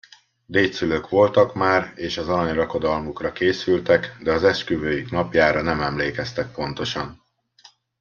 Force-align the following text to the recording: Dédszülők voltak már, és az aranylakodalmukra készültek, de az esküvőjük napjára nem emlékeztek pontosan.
Dédszülők 0.45 1.09
voltak 1.09 1.53
már, 1.53 1.91
és 1.95 2.17
az 2.17 2.27
aranylakodalmukra 2.29 3.31
készültek, 3.31 4.15
de 4.23 4.31
az 4.33 4.43
esküvőjük 4.43 5.11
napjára 5.11 5.61
nem 5.61 5.81
emlékeztek 5.81 6.51
pontosan. 6.51 7.23